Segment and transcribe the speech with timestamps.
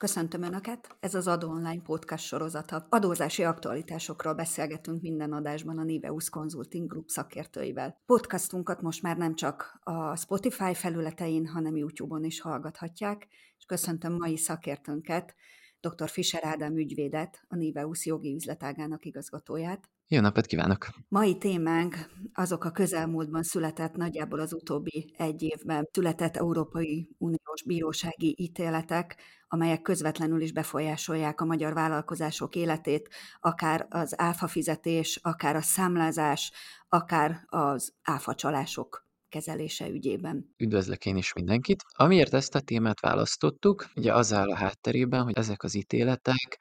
[0.00, 0.96] Köszöntöm Önöket!
[1.00, 2.86] Ez az Adó Online podcast sorozata.
[2.88, 8.00] Adózási aktualitásokról beszélgetünk minden adásban a Niveus Consulting Group szakértőivel.
[8.06, 13.26] Podcastunkat most már nem csak a Spotify felületein, hanem YouTube-on is hallgathatják,
[13.58, 15.34] és köszöntöm mai szakértőnket,
[15.80, 16.08] dr.
[16.08, 19.90] Fischer Ádám ügyvédet, a Niveus jogi üzletágának igazgatóját.
[20.12, 20.88] Jó napot kívánok!
[21.08, 28.34] Mai témánk azok a közelmúltban született, nagyjából az utóbbi egy évben született Európai Uniós bírósági
[28.38, 29.16] ítéletek,
[29.48, 33.08] amelyek közvetlenül is befolyásolják a magyar vállalkozások életét,
[33.40, 36.52] akár az áfa fizetés, akár a számlázás,
[36.88, 40.54] akár az áfa csalások kezelése ügyében.
[40.56, 41.82] Üdvözlök én is mindenkit.
[41.96, 46.60] Amiért ezt a témát választottuk, ugye az áll a hátterében, hogy ezek az ítéletek,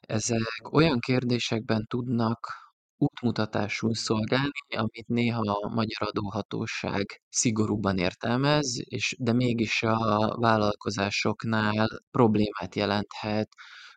[0.00, 2.68] ezek olyan kérdésekben tudnak
[3.00, 12.74] útmutatásul szolgálni, amit néha a magyar adóhatóság szigorúban értelmez, és de mégis a vállalkozásoknál problémát
[12.74, 13.48] jelenthet.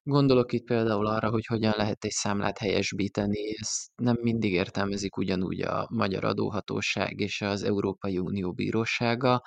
[0.03, 5.61] Gondolok itt például arra, hogy hogyan lehet egy számlát helyesbíteni, ezt nem mindig értelmezik ugyanúgy
[5.61, 9.41] a magyar adóhatóság és az Európai Unió bírósága,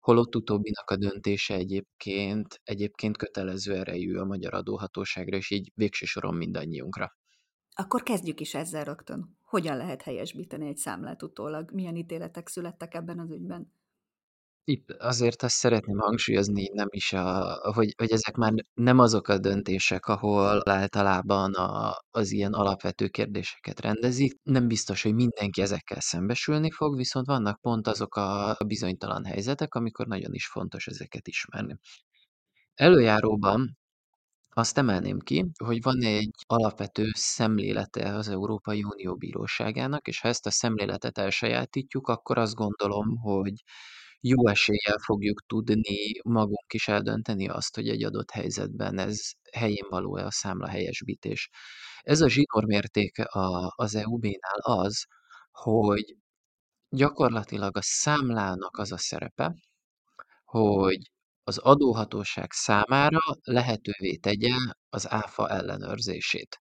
[0.00, 6.34] holott utóbbinak a döntése egyébként, egyébként kötelező erejű a magyar adóhatóságra, és így végső soron
[6.34, 7.12] mindannyiunkra.
[7.78, 9.36] Akkor kezdjük is ezzel rögtön.
[9.44, 11.70] Hogyan lehet helyesbíteni egy számlát utólag?
[11.72, 13.72] Milyen ítéletek születtek ebben az ügyben?
[14.64, 19.38] Itt azért azt szeretném hangsúlyozni, nem is a hogy hogy ezek már nem azok a
[19.38, 24.38] döntések, ahol általában a az ilyen alapvető kérdéseket rendezik.
[24.42, 30.06] Nem biztos, hogy mindenki ezekkel szembesülni fog, viszont vannak pont azok a bizonytalan helyzetek, amikor
[30.06, 31.76] nagyon is fontos ezeket ismerni.
[32.74, 33.78] Előjáróban
[34.56, 40.46] azt emelném ki, hogy van egy alapvető szemlélete az Európai Unió bíróságának, és ha ezt
[40.46, 43.52] a szemléletet elsajátítjuk, akkor azt gondolom, hogy
[44.20, 50.24] jó eséllyel fogjuk tudni magunk is eldönteni azt, hogy egy adott helyzetben ez helyén való-e
[50.24, 51.50] a számla helyesbítés.
[52.00, 55.04] Ez a zsinórmérték a, az EUB-nál az,
[55.50, 56.16] hogy
[56.88, 59.54] gyakorlatilag a számlának az a szerepe,
[60.44, 61.10] hogy
[61.48, 64.54] az adóhatóság számára lehetővé tegye
[64.88, 66.60] az áfa ellenőrzését.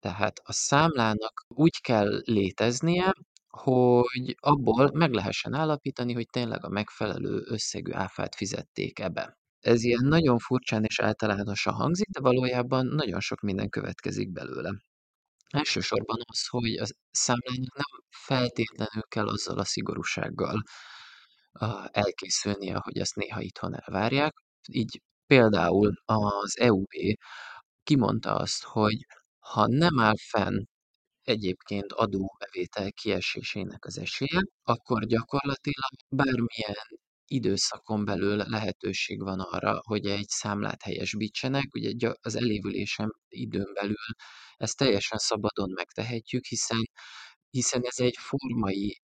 [0.00, 3.12] Tehát a számlának úgy kell léteznie,
[3.48, 9.38] hogy abból meg lehessen állapítani, hogy tényleg a megfelelő összegű áfát fizették ebbe.
[9.60, 14.70] Ez ilyen nagyon furcsán és általánosan hangzik, de valójában nagyon sok minden következik belőle.
[15.50, 20.62] Elsősorban az, hogy a számlának nem feltétlenül kell azzal a szigorúsággal
[21.90, 24.34] elkészülnie, hogy ezt néha itthon elvárják.
[24.72, 26.92] Így például az EUB
[27.82, 29.06] kimondta azt, hogy
[29.38, 30.64] ha nem áll fenn
[31.22, 36.76] egyébként adóbevétel kiesésének az esélye, akkor gyakorlatilag bármilyen
[37.26, 41.74] időszakon belül lehetőség van arra, hogy egy számlát helyesbítsenek.
[41.74, 44.04] Ugye az elévülésem időn belül
[44.56, 46.88] ezt teljesen szabadon megtehetjük, hiszen,
[47.50, 49.00] hiszen ez egy formai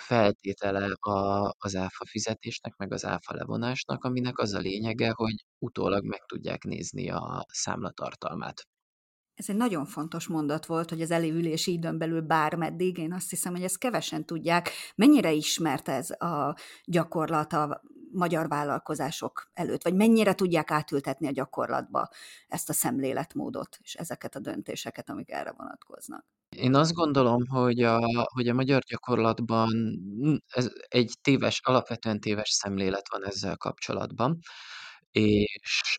[0.00, 6.04] feltétele a, az áfa fizetésnek, meg az áfa levonásnak, aminek az a lényege, hogy utólag
[6.04, 8.66] meg tudják nézni a számlatartalmát.
[9.34, 13.52] Ez egy nagyon fontos mondat volt, hogy az elévülési időn belül bármeddig, én azt hiszem,
[13.52, 14.70] hogy ezt kevesen tudják.
[14.94, 17.82] Mennyire ismert ez a gyakorlat a
[18.12, 22.08] magyar vállalkozások előtt, vagy mennyire tudják átültetni a gyakorlatba
[22.48, 26.26] ezt a szemléletmódot és ezeket a döntéseket, amik erre vonatkoznak?
[26.56, 28.00] Én azt gondolom, hogy a,
[28.34, 29.98] hogy a magyar gyakorlatban
[30.46, 34.38] ez egy téves, alapvetően téves szemlélet van ezzel kapcsolatban,
[35.10, 35.98] és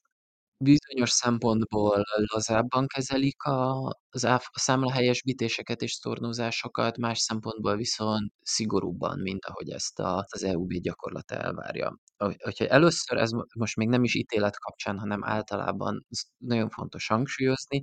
[0.64, 9.20] bizonyos szempontból lazábban kezelik a, az áf, a számlahelyesbítéseket és sztornózásokat, más szempontból viszont szigorúbban,
[9.20, 11.98] mint ahogy ezt a, az EUB gyakorlata elvárja.
[12.44, 16.06] Hogyha először, ez most még nem is ítélet kapcsán, hanem általában
[16.38, 17.82] nagyon fontos hangsúlyozni,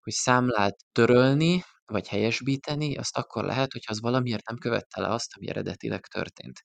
[0.00, 1.62] hogy számlát törölni,
[1.92, 6.64] vagy helyesbíteni, azt akkor lehet, hogyha az valamiért nem követte le azt, ami eredetileg történt.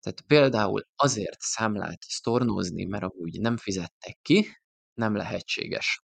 [0.00, 4.46] Tehát például azért számlát sztornózni, mert amúgy nem fizettek ki,
[4.94, 6.02] nem lehetséges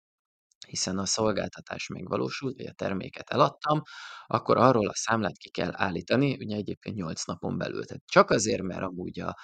[0.67, 3.81] hiszen a szolgáltatás megvalósult, vagy a terméket eladtam,
[4.25, 7.85] akkor arról a számlát ki kell állítani, ugye egyébként 8 napon belül.
[7.85, 9.35] Tehát csak azért, mert amúgy a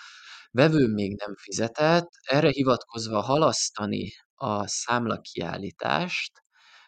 [0.52, 6.43] vevő még nem fizetett, erre hivatkozva halasztani a számla kiállítást,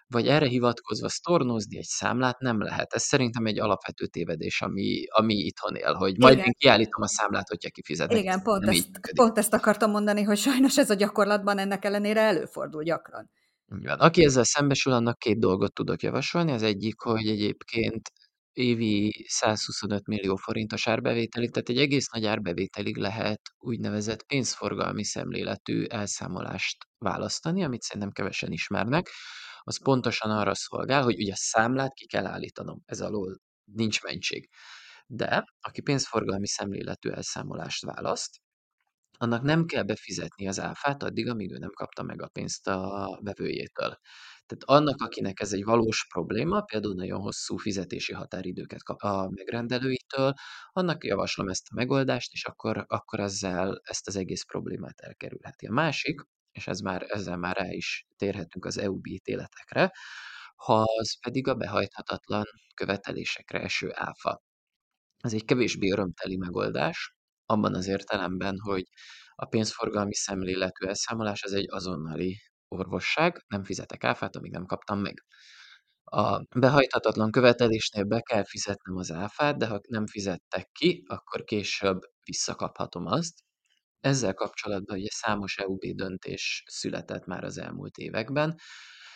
[0.08, 2.94] vagy erre hivatkozva sztornózni egy számlát nem lehet.
[2.94, 6.46] Ez szerintem egy alapvető tévedés, ami, ami itthon él, hogy majd Igen.
[6.46, 8.18] én kiállítom a számlát, hogyha kifizetek.
[8.18, 12.84] Igen, pont ezt, pont ezt akartam mondani, hogy sajnos ez a gyakorlatban ennek ellenére előfordul
[12.84, 13.30] gyakran.
[13.86, 16.52] Aki ezzel szembesül, annak két dolgot tudok javasolni.
[16.52, 18.12] Az egyik, hogy egyébként
[18.54, 26.78] évi 125 millió forintos árbevételig, tehát egy egész nagy árbevételig lehet úgynevezett pénzforgalmi szemléletű elszámolást
[26.98, 29.10] választani, amit szerintem kevesen ismernek.
[29.68, 34.50] Az pontosan arra szolgál, hogy ugye a számlát ki kell állítanom, ez alól nincs mentség.
[35.08, 38.40] De aki pénzforgalmi szemléletű elszámolást választ,
[39.18, 43.20] annak nem kell befizetni az áfát addig, amíg ő nem kapta meg a pénzt a
[43.24, 43.98] vevőjétől.
[44.46, 50.34] Tehát annak, akinek ez egy valós probléma, például nagyon hosszú fizetési határidőket kap a megrendelőitől,
[50.72, 55.66] annak javaslom ezt a megoldást, és akkor, akkor ezzel ezt az egész problémát elkerülheti.
[55.66, 56.22] A másik,
[56.56, 59.92] és ez már, ezzel már rá is térhetünk az EU-B ítéletekre,
[60.56, 62.44] ha az pedig a behajthatatlan
[62.74, 64.42] követelésekre eső áfa.
[65.18, 67.16] Ez egy kevésbé örömteli megoldás,
[67.46, 68.84] abban az értelemben, hogy
[69.36, 72.38] a pénzforgalmi szemléletű elszámolás az egy azonnali
[72.68, 75.24] orvosság, nem fizetek áfát, amíg nem kaptam meg.
[76.04, 82.00] A behajthatatlan követelésnél be kell fizetnem az áfát, de ha nem fizettek ki, akkor később
[82.24, 83.45] visszakaphatom azt.
[84.06, 88.56] Ezzel kapcsolatban ugye számos EUB döntés született már az elmúlt években,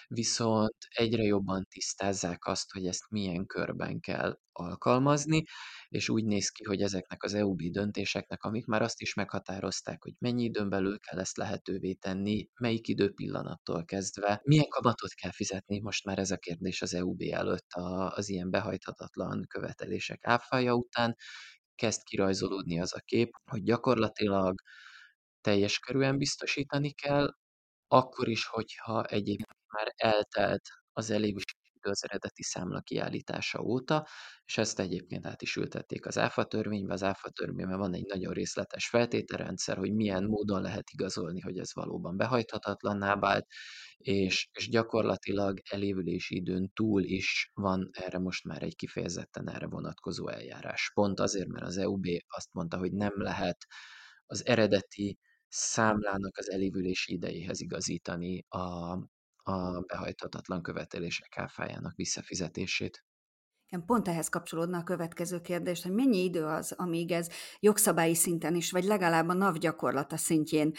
[0.08, 5.44] viszont egyre jobban tisztázzák azt, hogy ezt milyen körben kell alkalmazni,
[5.90, 10.14] és úgy néz ki, hogy ezeknek az EUB döntéseknek, amik már azt is meghatározták, hogy
[10.20, 16.06] mennyi időn belül kell ezt lehetővé tenni, melyik időpillanattól kezdve, milyen kamatot kell fizetni, most
[16.06, 17.68] már ez a kérdés az EUB előtt
[18.10, 21.16] az ilyen behajthatatlan követelések áfája után,
[21.80, 24.62] kezd kirajzolódni az a kép, hogy gyakorlatilag
[25.42, 27.28] teljes körűen biztosítani kell,
[27.88, 30.62] akkor is, hogyha egyébként már eltelt
[30.94, 31.59] az elévülési
[31.90, 34.08] az eredeti számla kiállítása óta,
[34.46, 36.94] és ezt egyébként át is ültették az ÁFA törvénybe.
[36.94, 41.74] Az ÁFA törvényben van egy nagyon részletes feltételrendszer, hogy milyen módon lehet igazolni, hogy ez
[41.74, 43.46] valóban behajthatatlanná vált,
[43.98, 50.28] és, és gyakorlatilag elévülési időn túl is van erre most már egy kifejezetten erre vonatkozó
[50.28, 50.92] eljárás.
[50.94, 53.58] Pont azért, mert az EUB azt mondta, hogy nem lehet
[54.26, 58.94] az eredeti számlának az elévülési idejéhez igazítani a,
[59.50, 63.04] a behajthatatlan követelések áfájának visszafizetését.
[63.72, 67.30] Igen, pont ehhez kapcsolódna a következő kérdés, hogy mennyi idő az, amíg ez
[67.60, 70.72] jogszabályi szinten is, vagy legalább a NAV gyakorlata szintjén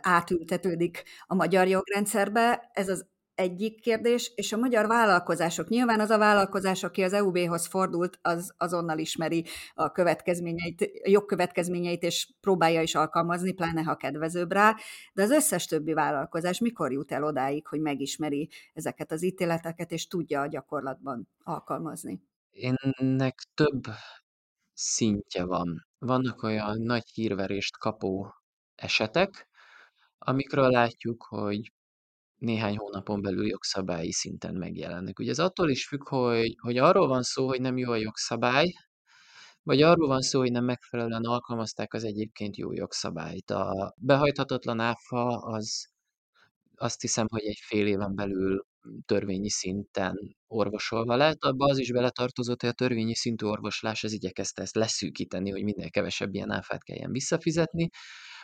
[0.00, 2.70] átültetődik a magyar jogrendszerbe.
[2.72, 3.06] Ez az
[3.36, 5.68] egyik kérdés, és a magyar vállalkozások.
[5.68, 9.44] Nyilván az a vállalkozás, aki az EUB-hoz fordult, az azonnal ismeri
[9.74, 14.76] a következményeit, jogkövetkezményeit, és próbálja is alkalmazni, pláne ha kedvezőbb rá,
[15.12, 20.06] de az összes többi vállalkozás mikor jut el odáig, hogy megismeri ezeket az ítéleteket, és
[20.06, 22.20] tudja a gyakorlatban alkalmazni?
[22.98, 23.82] Ennek több
[24.72, 25.86] szintje van.
[25.98, 28.34] Vannak olyan nagy hírverést kapó
[28.74, 29.48] esetek,
[30.18, 31.72] amikről látjuk, hogy
[32.38, 35.18] néhány hónapon belül jogszabályi szinten megjelennek.
[35.18, 38.72] Ugye ez attól is függ, hogy, hogy arról van szó, hogy nem jó a jogszabály,
[39.62, 43.50] vagy arról van szó, hogy nem megfelelően alkalmazták az egyébként jó jogszabályt.
[43.50, 45.86] A behajthatatlan áfa az
[46.76, 48.66] azt hiszem, hogy egy fél éven belül
[49.06, 51.42] törvényi szinten orvosolva lett.
[51.42, 55.90] Abba az is beletartozott, hogy a törvényi szintű orvoslás az igyekezte ezt leszűkíteni, hogy minél
[55.90, 57.88] kevesebb ilyen áfát kelljen visszafizetni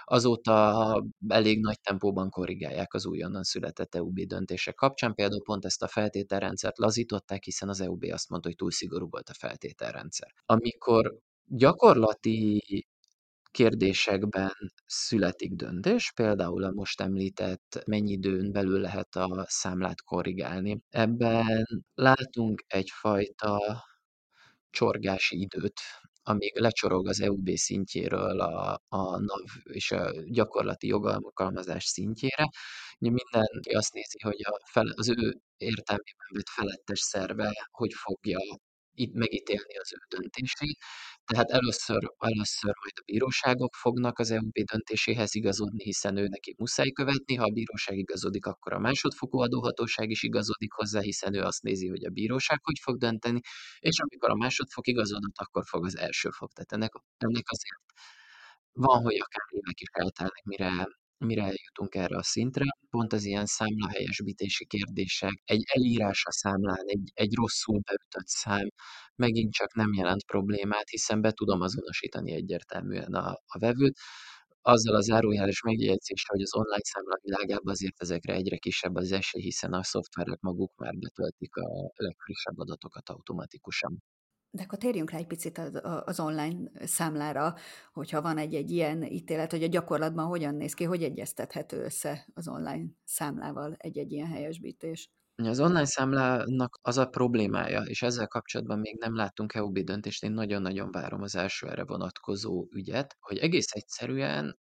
[0.04, 5.14] azóta elég nagy tempóban korrigálják az újonnan született EUB döntések kapcsán.
[5.14, 9.28] Például pont ezt a feltételrendszert lazították, hiszen az EUB azt mondta, hogy túl szigorú volt
[9.28, 10.34] a feltételrendszer.
[10.46, 12.62] Amikor gyakorlati
[13.50, 14.52] kérdésekben
[14.86, 20.80] születik döntés, például a most említett mennyi időn belül lehet a számlát korrigálni.
[20.88, 23.84] Ebben látunk egyfajta
[24.70, 25.80] csorgási időt,
[26.22, 32.48] amíg lecsorog az EUB szintjéről a, a NAV és a gyakorlati jogalkalmazás szintjére.
[32.98, 38.38] Mindenki azt nézi, hogy a fel, az ő értelmében vett felettes szerve hogy fogja
[38.94, 40.78] itt megítélni az ő döntését.
[41.24, 46.90] Tehát először, először majd a bíróságok fognak az EUB döntéséhez igazodni, hiszen ő neki muszáj
[46.90, 51.62] követni, ha a bíróság igazodik, akkor a másodfokú adóhatóság is igazodik hozzá, hiszen ő azt
[51.62, 53.40] nézi, hogy a bíróság hogy fog dönteni,
[53.78, 56.52] és amikor a másodfok igazodott, akkor fog az első fok.
[56.52, 57.82] Tehát ennek, ennek azért
[58.72, 60.88] van, hogy akár évek is eltelnek, mire
[61.24, 62.64] mire eljutunk erre a szintre.
[62.90, 68.68] Pont az ilyen számlahelyesbítési kérdések, egy elírás a számlán, egy, egy rosszul beütött szám
[69.16, 73.98] megint csak nem jelent problémát, hiszen be tudom azonosítani egyértelműen a, a vevőt.
[74.62, 79.42] Azzal a zárójeles megjegyzéssel, hogy az online számla világában azért ezekre egyre kisebb az esély,
[79.42, 84.02] hiszen a szoftverek maguk már betöltik a legfrissebb adatokat automatikusan.
[84.54, 87.54] De akkor térjünk rá egy picit az, online számlára,
[87.92, 92.48] hogyha van egy-egy ilyen ítélet, hogy a gyakorlatban hogyan néz ki, hogy egyeztethető össze az
[92.48, 95.10] online számlával egy-egy ilyen helyesbítés.
[95.34, 100.32] Az online számlának az a problémája, és ezzel kapcsolatban még nem láttunk EUB döntést, én
[100.32, 104.58] nagyon-nagyon várom az első erre vonatkozó ügyet, hogy egész egyszerűen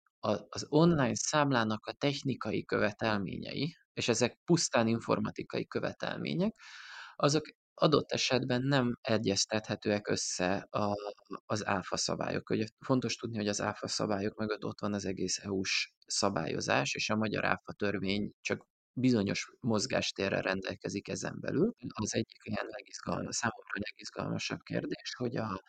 [0.49, 6.59] az online számlának a technikai követelményei, és ezek pusztán informatikai követelmények,
[7.15, 10.95] azok adott esetben nem egyeztethetőek össze a
[11.45, 12.57] az áfa szabályokkal.
[12.57, 17.09] Ugye fontos tudni, hogy az áfa szabályok mögött ott van az egész EU-s szabályozás, és
[17.09, 21.73] a magyar áfa törvény csak bizonyos mozgástérrel rendelkezik ezen belül.
[21.87, 25.61] Az egyik ilyen legizgalma számomra legizgalmasabb kérdés, hogy a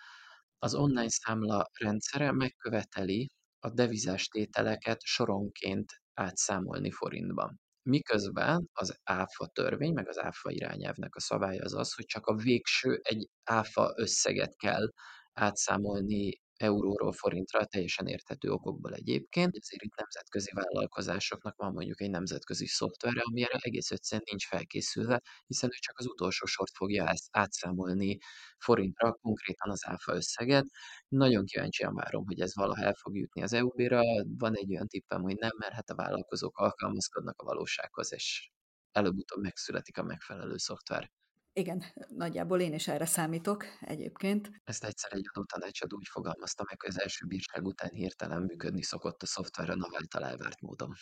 [0.59, 7.61] az online számla rendszere megköveteli a devizás tételeket soronként átszámolni forintban.
[7.87, 12.35] Miközben az áfa törvény, meg az áfa irányelvnek a szabálya az az, hogy csak a
[12.35, 14.93] végső egy áfa összeget kell
[15.33, 19.57] átszámolni euróról forintra, teljesen érthető okokból egyébként.
[19.57, 25.23] Ezért itt nemzetközi vállalkozásoknak van mondjuk egy nemzetközi szoftverre, ami erre egész egyszerűen nincs felkészülve,
[25.47, 28.19] hiszen ő csak az utolsó sort fogja átszámolni
[28.59, 30.67] forintra, konkrétan az áfa összeget.
[31.09, 34.01] Nagyon kíváncsian várom, hogy ez valaha el fog jutni az EUB-ra.
[34.39, 38.51] Van egy olyan tippem, hogy nem, mert hát a vállalkozók alkalmazkodnak a valósághoz, és
[38.93, 41.11] előbb-utóbb megszületik a megfelelő szoftver.
[41.59, 44.51] Igen, nagyjából én is erre számítok egyébként.
[44.65, 49.23] Ezt egyszer egy adótanácsadó úgy fogalmazta meg, hogy az első bírság után hirtelen működni szokott
[49.23, 50.95] a szoftver a NAV által elvárt módon.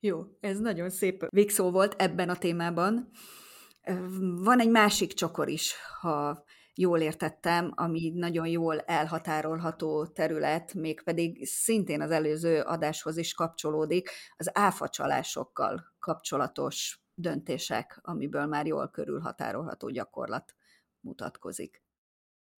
[0.00, 3.10] Jó, ez nagyon szép végszó volt ebben a témában.
[4.18, 6.44] Van egy másik csokor is, ha
[6.74, 14.50] jól értettem, ami nagyon jól elhatárolható terület, mégpedig szintén az előző adáshoz is kapcsolódik, az
[14.52, 20.54] áfacsalásokkal kapcsolatos döntések, amiből már jól körülhatárolható gyakorlat
[21.00, 21.84] mutatkozik.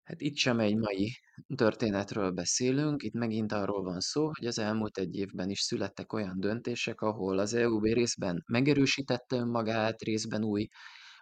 [0.03, 1.11] Hát itt sem egy mai
[1.57, 6.41] történetről beszélünk, itt megint arról van szó, hogy az elmúlt egy évben is születtek olyan
[6.41, 10.69] döntések, ahol az EUB részben megerősítette önmagát, részben új,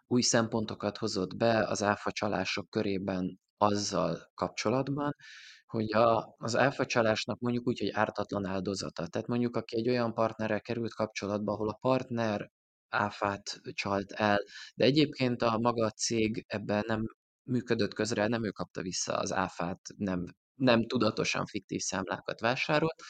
[0.07, 5.13] új szempontokat hozott be az áfa csalások körében azzal kapcsolatban,
[5.67, 9.07] hogy a, az áfa csalásnak mondjuk úgy, hogy ártatlan áldozata.
[9.07, 12.51] Tehát mondjuk, aki egy olyan partnerrel került kapcsolatba, ahol a partner
[12.97, 14.39] áfát csalt el,
[14.75, 17.05] de egyébként a maga cég ebben nem
[17.43, 20.25] működött közre, nem ő kapta vissza az áfát, nem,
[20.55, 23.03] nem tudatosan fiktív számlákat vásárolt,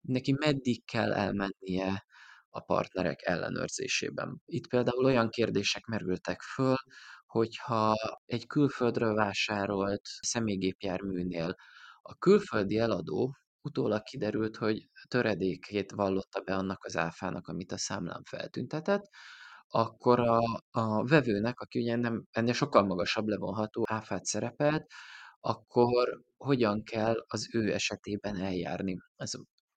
[0.00, 2.04] neki meddig kell elmennie
[2.48, 4.42] a partnerek ellenőrzésében.
[4.44, 6.76] Itt például olyan kérdések merültek föl,
[7.26, 11.54] hogyha egy külföldről vásárolt személygépjárműnél
[12.02, 18.22] a külföldi eladó utólag kiderült, hogy töredékét vallotta be annak az áfának, amit a számlán
[18.24, 19.10] feltüntetett,
[19.68, 20.40] akkor a,
[20.70, 24.86] a vevőnek, aki ugye nem, ennél sokkal magasabb levonható áfát szerepelt,
[25.40, 28.98] akkor hogyan kell az ő esetében eljárni.
[29.16, 29.32] Ez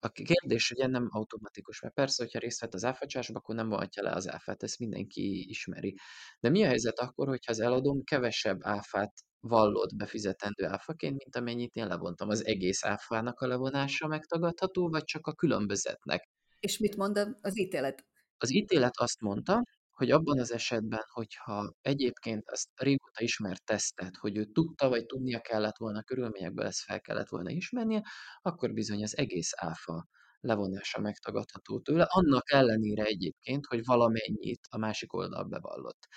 [0.06, 4.04] a kérdés ugye nem automatikus, mert persze, hogyha részt vett az áfacsásba, akkor nem vonhatja
[4.04, 5.96] le az áfát, ezt mindenki ismeri.
[6.40, 11.76] De mi a helyzet akkor, hogyha az eladóm kevesebb áfát vallott befizetendő áfaként, mint amennyit
[11.76, 12.30] én levontam?
[12.30, 16.30] Az egész áfának a levonása megtagadható, vagy csak a különbözetnek?
[16.60, 18.06] És mit mond az ítélet?
[18.38, 19.64] Az ítélet azt mondta,
[19.96, 25.40] hogy abban az esetben, hogyha egyébként ezt régóta ismert tesztet, hogy ő tudta, vagy tudnia
[25.42, 28.02] kellett volna, körülményekből ezt fel kellett volna ismernie,
[28.42, 30.08] akkor bizony az egész áfa
[30.40, 36.08] levonása megtagadható tőle, annak ellenére egyébként, hogy valamennyit a másik oldal bevallott.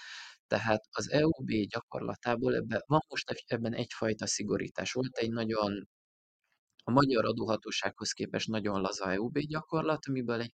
[0.47, 4.93] Tehát az EUB gyakorlatából ebben van most ebben egyfajta szigorítás.
[4.93, 5.89] Volt egy nagyon
[6.85, 10.53] a magyar adóhatósághoz képest nagyon laza EUB gyakorlat, amiből egy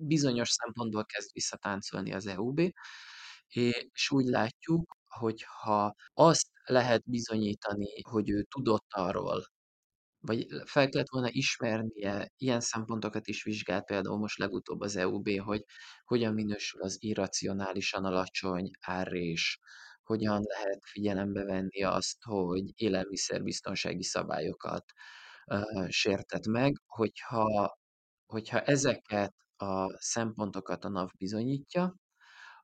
[0.00, 2.60] bizonyos szempontból kezd visszatáncolni az EUB,
[3.48, 9.44] és úgy látjuk, hogy ha azt lehet bizonyítani, hogy ő tudott arról,
[10.20, 15.64] vagy fel kellett volna ismernie, ilyen szempontokat is vizsgált például most legutóbb az EUB, hogy
[16.04, 19.58] hogyan minősül az irracionálisan alacsony árrés,
[20.02, 24.84] hogyan lehet figyelembe venni azt, hogy élelmiszerbiztonsági szabályokat
[25.46, 27.78] uh, sértett meg, hogyha,
[28.26, 31.94] hogyha ezeket a szempontokat a NAV bizonyítja,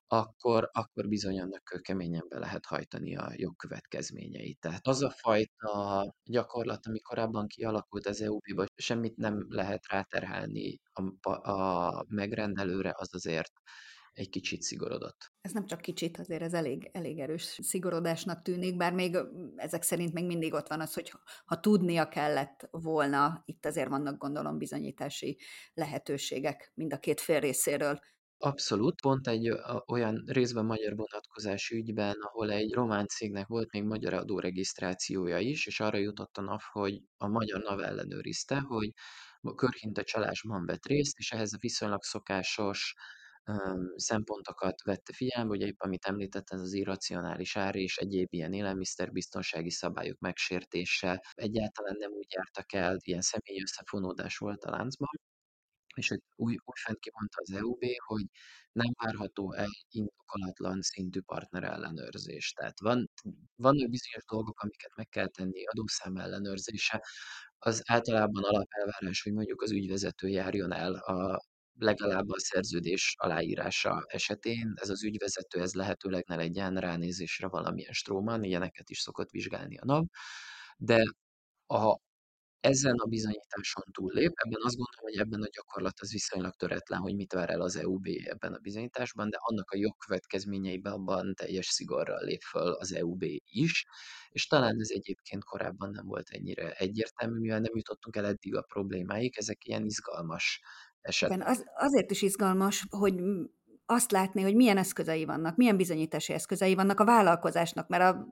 [0.07, 4.61] akkor, akkor bizony annak kőkeményen be lehet hajtani a jogkövetkezményeit.
[4.61, 11.51] Tehát az a fajta gyakorlat, ami korábban kialakult az EU-ba, semmit nem lehet ráterhelni a,
[11.51, 13.53] a megrendelőre, az azért
[14.17, 15.33] egy kicsit szigorodott.
[15.41, 19.17] Ez nem csak kicsit, azért ez elég, elég erős szigorodásnak tűnik, bár még
[19.57, 21.13] ezek szerint még mindig ott van az, hogy
[21.45, 25.39] ha tudnia kellett volna, itt azért vannak gondolom bizonyítási
[25.75, 28.01] lehetőségek mind a két fél részéről.
[28.39, 29.51] Abszolút, pont egy
[29.87, 35.81] olyan részben magyar vonatkozású ügyben, ahol egy román cégnek volt még magyar adóregisztrációja is, és
[35.81, 38.93] arra jutott a NAV, hogy a magyar NAV ellenőrizte, hogy
[39.41, 42.95] a körhinta csalásban vett részt, és ehhez a viszonylag szokásos
[43.97, 50.19] szempontokat vette figyelembe, ugye épp amit említetted, az irracionális ár és egyéb ilyen élelmiszerbiztonsági szabályok
[50.19, 55.09] megsértése, egyáltalán nem úgy jártak el, ilyen személyi összefonódás volt a láncban,
[55.97, 58.25] és hogy új, újfent kimondta az EUB, hogy
[58.73, 62.53] nem várható el indokolatlan szintű partnerellenőrzés.
[62.53, 63.11] Tehát van,
[63.57, 67.05] vannak bizonyos dolgok, amiket meg kell tenni, adószám ellenőrzése,
[67.59, 71.41] az általában alapelvárás, hogy mondjuk az ügyvezető járjon el a
[71.79, 74.73] legalább a szerződés aláírása esetén.
[74.75, 79.85] Ez az ügyvezető, ez lehetőleg ne legyen ránézésre valamilyen stróman, ilyeneket is szokott vizsgálni a
[79.85, 80.05] NAV,
[80.77, 81.03] de
[81.67, 81.99] a,
[82.61, 87.15] ezen a bizonyításon túllép, ebben azt gondolom, hogy ebben a gyakorlat az viszonylag töretlen, hogy
[87.15, 92.25] mit vár el az EUB ebben a bizonyításban, de annak a jogkövetkezményeiben abban teljes szigorral
[92.25, 93.85] lép föl az EUB is,
[94.31, 98.63] és talán ez egyébként korábban nem volt ennyire egyértelmű, mivel nem jutottunk el eddig a
[98.63, 100.61] problémáig, ezek ilyen izgalmas
[101.07, 101.49] esetek.
[101.49, 103.15] Az, azért is izgalmas, hogy
[103.87, 108.29] azt látni, hogy milyen eszközei vannak, milyen bizonyítási eszközei vannak a vállalkozásnak, mert a,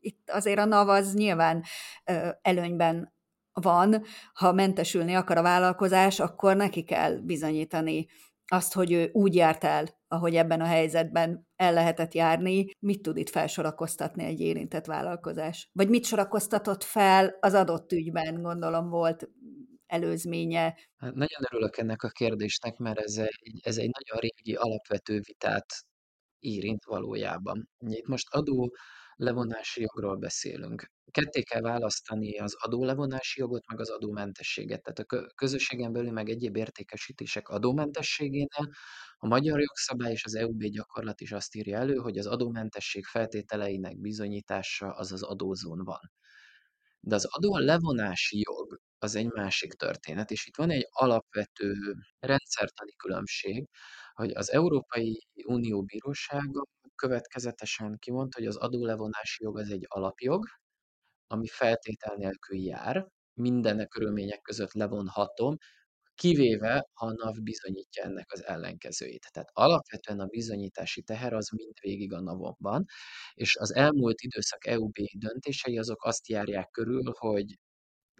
[0.00, 1.62] itt azért a NAV az nyilván
[2.04, 3.12] ö, előnyben
[3.52, 4.02] van,
[4.32, 8.06] ha mentesülni akar a vállalkozás, akkor neki kell bizonyítani
[8.46, 13.16] azt, hogy ő úgy járt el, ahogy ebben a helyzetben el lehetett járni, mit tud
[13.16, 15.70] itt felsorakoztatni egy érintett vállalkozás?
[15.72, 19.28] Vagy mit sorakoztatott fel az adott ügyben, gondolom volt
[19.92, 20.62] előzménye.
[20.96, 25.66] Hát nagyon örülök ennek a kérdésnek, mert ez egy, ez egy nagyon régi alapvető vitát
[26.38, 27.68] érint valójában.
[27.78, 28.76] Itt most adó
[29.16, 30.90] levonási jogról beszélünk.
[31.10, 34.82] Ketté kell választani az adólevonási jogot, meg az adómentességet.
[34.82, 38.68] Tehát a közösségen belül meg egyéb értékesítések adómentességénél
[39.16, 44.00] a magyar jogszabály és az EUB gyakorlat is azt írja elő, hogy az adómentesség feltételeinek
[44.00, 46.12] bizonyítása az az adózón van.
[47.00, 51.74] De az adó levonási jog az egy másik történet, és itt van egy alapvető
[52.20, 53.68] rendszertani különbség,
[54.12, 60.44] hogy az Európai Unió Bírósága következetesen kimondta, hogy az adólevonási jog az egy alapjog,
[61.26, 65.56] ami feltétel nélkül jár, minden körülmények között levonhatom,
[66.14, 69.26] kivéve, ha a NAV bizonyítja ennek az ellenkezőjét.
[69.32, 72.84] Tehát alapvetően a bizonyítási teher az mindvégig a van,
[73.34, 77.58] és az elmúlt időszak EUB döntései azok azt járják körül, hogy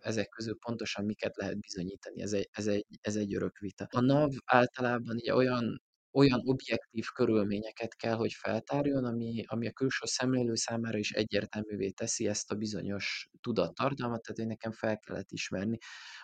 [0.03, 2.23] ezek közül pontosan miket lehet bizonyítani.
[2.23, 3.87] Ez egy, ez egy, ez egy örök vita.
[3.91, 5.83] A NAV általában ugye olyan
[6.13, 12.27] olyan objektív körülményeket kell, hogy feltárjon, ami, ami a külső szemlélő számára is egyértelművé teszi
[12.29, 15.79] ezt a bizonyos tudattartalmat, tehát hogy nekem fel kellett ismerni.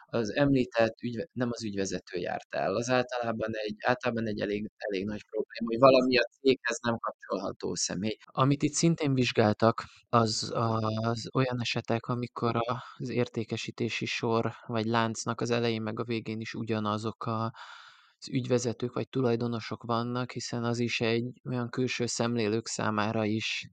[0.06, 5.04] Az említett ügyve, nem az ügyvezető járt el, az általában egy, általában egy elég, elég
[5.04, 8.16] nagy probléma, hogy valami a céghez nem kapcsolható személy.
[8.24, 12.56] Amit itt szintén vizsgáltak, az, az olyan esetek, amikor
[12.96, 17.52] az értékesítési sor vagy láncnak az elején meg a végén is ugyanazok a
[18.18, 23.70] az ügyvezetők vagy tulajdonosok vannak, hiszen az is egy olyan külső szemlélők számára is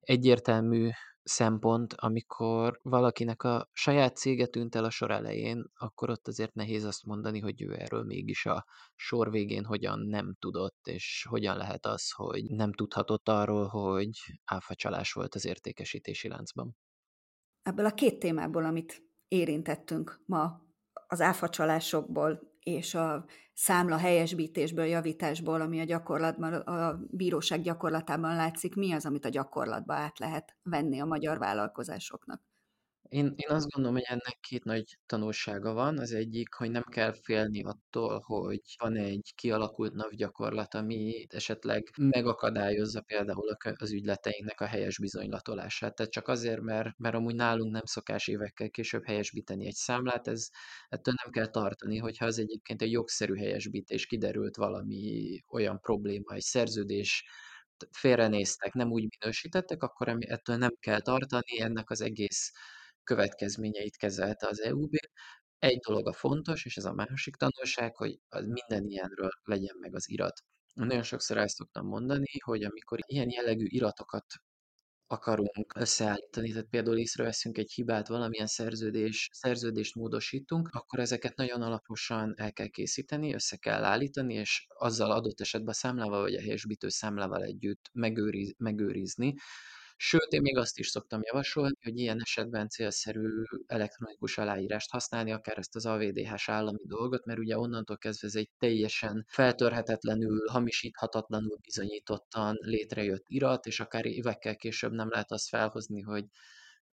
[0.00, 0.90] egyértelmű
[1.22, 6.84] szempont, amikor valakinek a saját cége tűnt el a sor elején, akkor ott azért nehéz
[6.84, 11.86] azt mondani, hogy ő erről mégis a sor végén hogyan nem tudott, és hogyan lehet
[11.86, 14.10] az, hogy nem tudhatott arról, hogy
[14.44, 16.76] áfacsalás volt az értékesítési láncban.
[17.62, 20.66] Ebből a két témából, amit érintettünk ma,
[21.06, 28.92] az áfacsalásokból és a számla helyesbítésből, javításból, ami a gyakorlatban, a bíróság gyakorlatában látszik, mi
[28.92, 32.47] az, amit a gyakorlatba át lehet venni a magyar vállalkozásoknak?
[33.08, 35.98] Én, én azt gondolom, hogy ennek két nagy tanulsága van.
[35.98, 41.90] Az egyik, hogy nem kell félni attól, hogy van egy kialakult NAV gyakorlat, ami esetleg
[41.96, 45.94] megakadályozza például az ügyleteinknek a helyes bizonylatolását.
[45.94, 50.48] Tehát csak azért, mert, mert amúgy nálunk nem szokás évekkel később helyesbíteni egy számlát, ez
[50.88, 56.40] ettől nem kell tartani, hogyha az egyébként egy jogszerű helyesbítés kiderült valami olyan probléma, egy
[56.42, 57.24] szerződés,
[57.90, 62.52] félrenéztek, nem úgy minősítettek, akkor ettől nem kell tartani, ennek az egész
[63.08, 64.94] következményeit kezelte az EUB.
[65.58, 69.94] Egy dolog a fontos, és ez a másik tanulság, hogy az minden ilyenről legyen meg
[69.94, 70.42] az irat.
[70.74, 74.24] Nagyon sokszor ezt szoktam mondani, hogy amikor ilyen jellegű iratokat
[75.06, 82.34] akarunk összeállítani, tehát például észreveszünk egy hibát, valamilyen szerződés, szerződést módosítunk, akkor ezeket nagyon alaposan
[82.36, 86.88] el kell készíteni, össze kell állítani, és azzal adott esetben a számlával vagy a helyesbítő
[86.88, 89.34] számlával együtt megőriz, megőrizni,
[90.00, 95.58] Sőt, én még azt is szoktam javasolni, hogy ilyen esetben célszerű elektronikus aláírást használni, akár
[95.58, 102.56] ezt az AVDH-s állami dolgot, mert ugye onnantól kezdve ez egy teljesen feltörhetetlenül, hamisíthatatlanul bizonyítottan
[102.60, 106.24] létrejött irat, és akár évekkel később nem lehet azt felhozni, hogy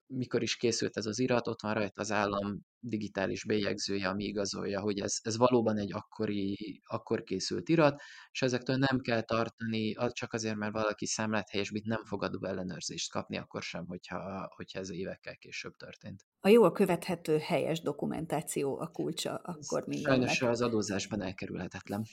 [0.07, 4.81] mikor is készült ez az irat, ott van rajta az állam digitális bélyegzője, ami igazolja,
[4.81, 10.33] hogy ez, ez valóban egy akkori, akkor készült irat, és ezektől nem kell tartani, csak
[10.33, 15.35] azért, mert valaki számlát helyesbít, nem fogadó ellenőrzést kapni, akkor sem, hogyha, hogyha ez évekkel
[15.35, 16.25] később történt.
[16.39, 20.29] A jól követhető helyes dokumentáció a kulcsa akkor mindennek.
[20.29, 22.05] Sajnos az adózásban elkerülhetetlen.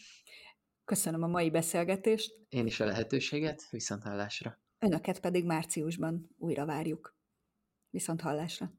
[0.84, 2.32] Köszönöm a mai beszélgetést.
[2.48, 4.58] Én is a lehetőséget, viszont hallásra.
[4.78, 7.18] Önöket pedig márciusban újra várjuk.
[7.90, 8.72] Viszont hallásra.